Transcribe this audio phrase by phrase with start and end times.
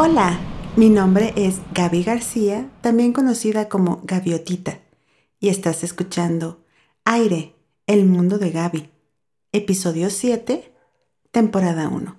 [0.00, 0.38] Hola,
[0.76, 4.78] mi nombre es Gaby García, también conocida como Gaviotita,
[5.40, 6.60] y estás escuchando
[7.04, 7.56] Aire,
[7.88, 8.90] el mundo de Gaby,
[9.50, 10.72] episodio 7,
[11.32, 12.16] temporada 1.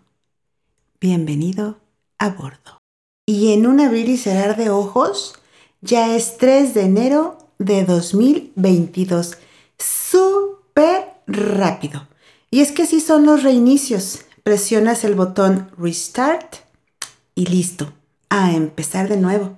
[1.00, 1.78] Bienvenido
[2.18, 2.80] a bordo.
[3.26, 5.36] Y en un abrir y cerrar de ojos,
[5.80, 9.38] ya es 3 de enero de 2022.
[9.78, 12.10] Súper rápido.
[12.52, 14.26] Y es que así son los reinicios.
[14.44, 16.68] Presionas el botón Restart
[17.40, 17.94] y listo,
[18.30, 19.58] a empezar de nuevo.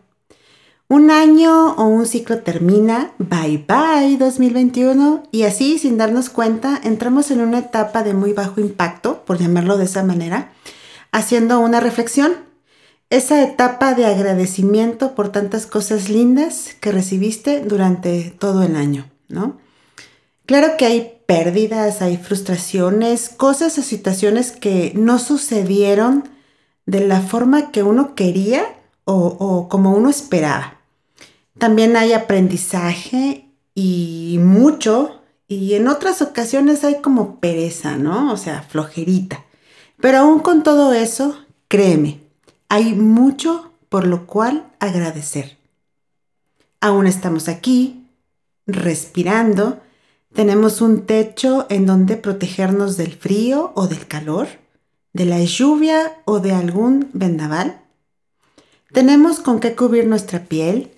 [0.87, 7.31] Un año o un ciclo termina, bye bye 2021, y así sin darnos cuenta entramos
[7.31, 10.53] en una etapa de muy bajo impacto, por llamarlo de esa manera,
[11.11, 12.33] haciendo una reflexión.
[13.09, 19.57] Esa etapa de agradecimiento por tantas cosas lindas que recibiste durante todo el año, ¿no?
[20.45, 26.29] Claro que hay pérdidas, hay frustraciones, cosas o situaciones que no sucedieron
[26.85, 28.63] de la forma que uno quería
[29.03, 30.79] o, como uno esperaba.
[31.57, 38.31] También hay aprendizaje y mucho, y en otras ocasiones hay como pereza, ¿no?
[38.31, 39.43] O sea, flojerita.
[39.99, 41.37] Pero aún con todo eso,
[41.67, 42.21] créeme,
[42.69, 45.57] hay mucho por lo cual agradecer.
[46.79, 48.07] Aún estamos aquí,
[48.65, 49.81] respirando,
[50.33, 54.47] tenemos un techo en donde protegernos del frío o del calor,
[55.13, 57.81] de la lluvia o de algún vendaval.
[58.91, 60.91] Tenemos con qué cubrir nuestra piel,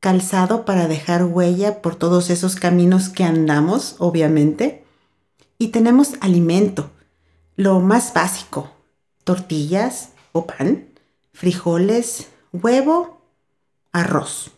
[0.00, 4.84] calzado para dejar huella por todos esos caminos que andamos, obviamente.
[5.58, 6.90] Y tenemos alimento,
[7.56, 8.70] lo más básico,
[9.24, 10.86] tortillas o pan,
[11.32, 13.22] frijoles, huevo,
[13.92, 14.50] arroz.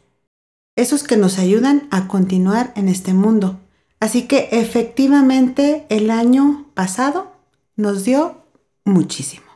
[0.76, 3.60] Esos que nos ayudan a continuar en este mundo
[4.00, 7.32] Así que efectivamente el año pasado
[7.76, 8.44] nos dio
[8.88, 9.46] muchísimo.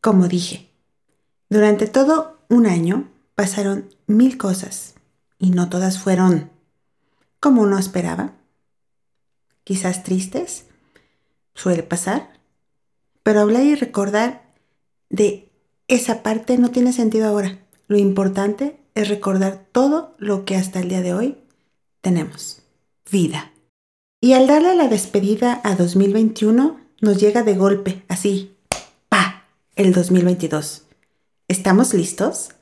[0.00, 0.70] Como dije,
[1.48, 4.94] durante todo un año pasaron mil cosas
[5.38, 6.50] y no todas fueron
[7.40, 8.32] como uno esperaba.
[9.64, 10.66] Quizás tristes,
[11.54, 12.40] suele pasar,
[13.22, 14.54] pero hablar y recordar
[15.10, 15.50] de
[15.88, 17.58] esa parte no tiene sentido ahora.
[17.88, 21.38] Lo importante es recordar todo lo que hasta el día de hoy
[22.00, 22.62] tenemos.
[23.10, 23.52] Vida.
[24.20, 28.55] Y al darle la despedida a 2021, nos llega de golpe, así.
[29.76, 30.84] El 2022.
[31.48, 32.52] ¿Estamos listos?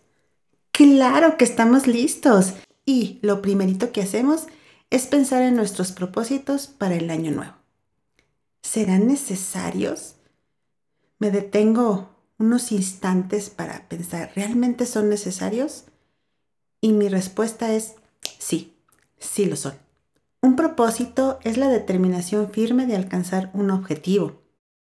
[0.72, 2.54] Claro que estamos listos.
[2.84, 4.48] Y lo primerito que hacemos
[4.91, 7.54] es pensar en nuestros propósitos para el año nuevo.
[8.62, 10.16] ¿Serán necesarios?
[11.20, 12.08] Me detengo
[12.38, 15.84] unos instantes para pensar, ¿realmente son necesarios?
[16.81, 17.94] Y mi respuesta es
[18.41, 18.75] sí,
[19.20, 19.75] sí lo son.
[20.41, 24.44] Un propósito es la determinación firme de alcanzar un objetivo.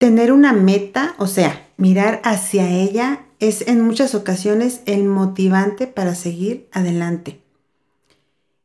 [0.03, 6.17] Tener una meta, o sea, mirar hacia ella, es en muchas ocasiones el motivante para
[6.17, 7.41] seguir adelante.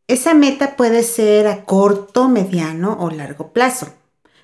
[0.08, 3.90] Esa meta puede ser a corto, mediano o largo plazo.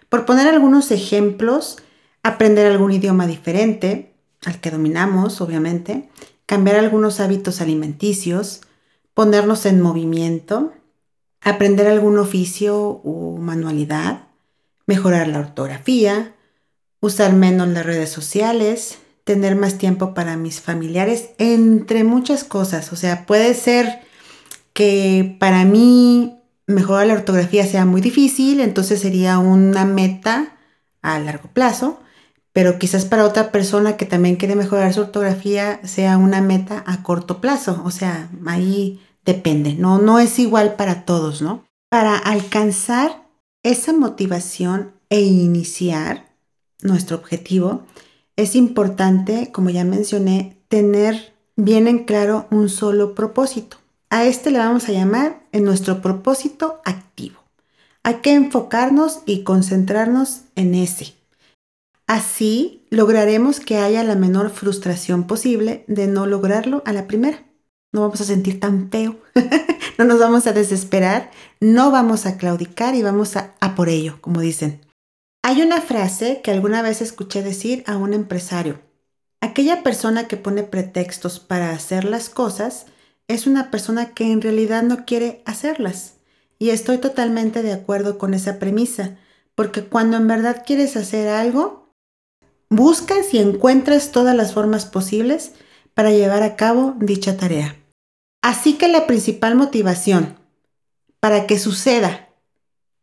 [0.07, 1.77] Por poner algunos ejemplos,
[2.21, 4.13] aprender algún idioma diferente,
[4.45, 6.09] al que dominamos, obviamente,
[6.45, 8.61] cambiar algunos hábitos alimenticios,
[9.15, 10.73] ponernos en movimiento,
[11.41, 14.27] aprender algún oficio o manualidad,
[14.85, 16.35] mejorar la ortografía,
[17.03, 22.93] usar menos las redes sociales, tener más tiempo para mis familiares, entre muchas cosas.
[22.93, 23.99] O sea, puede ser
[24.71, 30.55] que para mí mejorar la ortografía sea muy difícil, entonces sería una meta
[31.01, 31.99] a largo plazo,
[32.53, 37.03] pero quizás para otra persona que también quiere mejorar su ortografía sea una meta a
[37.03, 37.81] corto plazo.
[37.83, 41.65] O sea, ahí depende, no, no es igual para todos, ¿no?
[41.89, 43.27] Para alcanzar
[43.61, 46.32] esa motivación e iniciar
[46.83, 47.83] nuestro objetivo,
[48.35, 53.77] es importante, como ya mencioné, tener bien en claro un solo propósito.
[54.09, 57.41] A este le vamos a llamar en nuestro propósito activo.
[58.03, 61.15] Hay que enfocarnos y concentrarnos en ese.
[62.05, 67.43] Así lograremos que haya la menor frustración posible de no lograrlo a la primera
[67.93, 69.15] no vamos a sentir tan feo,
[69.97, 71.31] no nos vamos a desesperar,
[71.61, 74.82] no vamos a claudicar y vamos a, a por ello, como dicen.
[75.45, 78.79] Hay una frase que alguna vez escuché decir a un empresario.
[79.41, 82.85] Aquella persona que pone pretextos para hacer las cosas
[83.27, 86.13] es una persona que en realidad no quiere hacerlas.
[86.59, 89.17] Y estoy totalmente de acuerdo con esa premisa,
[89.53, 91.93] porque cuando en verdad quieres hacer algo,
[92.69, 95.51] buscas y encuentras todas las formas posibles
[95.93, 97.75] para llevar a cabo dicha tarea.
[98.41, 100.37] Así que la principal motivación
[101.19, 102.29] para que suceda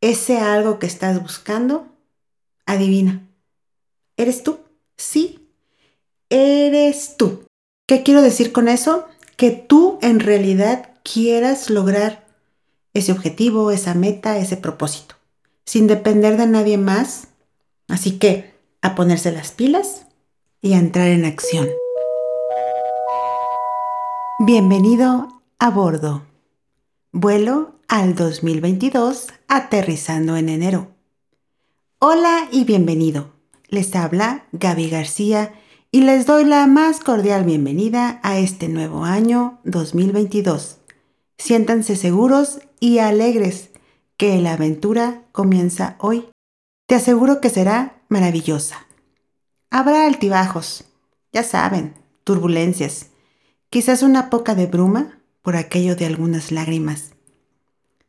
[0.01, 1.90] ese algo que estás buscando,
[2.71, 3.27] adivina,
[4.17, 4.61] ¿eres tú?
[4.97, 5.49] Sí,
[6.29, 7.45] eres tú.
[7.87, 9.07] ¿Qué quiero decir con eso?
[9.37, 12.27] Que tú en realidad quieras lograr
[12.95, 15.17] ese objetivo, esa meta, ese propósito,
[15.65, 17.29] sin depender de nadie más.
[17.89, 20.07] Así que a ponerse las pilas
[20.61, 21.69] y a entrar en acción.
[24.39, 26.25] Bienvenido a bordo.
[27.13, 31.00] Vuelo al 2022 aterrizando en enero.
[32.03, 33.31] Hola y bienvenido.
[33.69, 35.53] Les habla Gaby García
[35.91, 40.79] y les doy la más cordial bienvenida a este nuevo año 2022.
[41.37, 43.69] Siéntanse seguros y alegres
[44.17, 46.27] que la aventura comienza hoy.
[46.87, 48.87] Te aseguro que será maravillosa.
[49.69, 50.87] Habrá altibajos,
[51.35, 51.93] ya saben,
[52.25, 53.09] turbulencias,
[53.69, 57.11] quizás una poca de bruma por aquello de algunas lágrimas.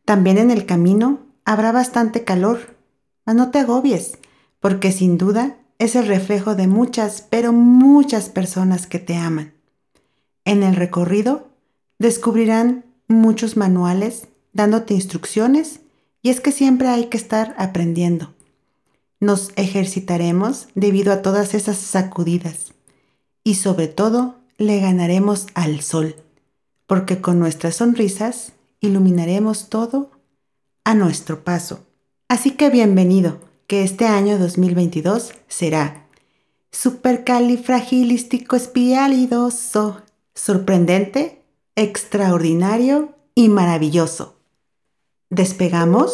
[0.06, 2.80] También en el camino habrá bastante calor,
[3.32, 4.18] mas no te agobies,
[4.60, 9.54] porque sin duda es el reflejo de muchas, pero muchas personas que te aman.
[10.44, 11.48] En el recorrido
[11.98, 15.80] descubrirán muchos manuales dándote instrucciones
[16.22, 18.34] y es que siempre hay que estar aprendiendo.
[19.22, 22.74] Nos ejercitaremos debido a todas esas sacudidas
[23.46, 26.18] y sobre todo le ganaremos al sol,
[26.86, 28.52] porque con nuestras sonrisas
[28.82, 30.12] iluminaremos todo
[30.84, 31.86] a nuestro paso.
[32.32, 36.08] Así que bienvenido que este año 2022 será
[36.72, 40.02] supercalifragilístico espialidoso,
[40.34, 41.42] sorprendente,
[41.76, 44.38] extraordinario y maravilloso.
[45.30, 46.14] ¿Despegamos?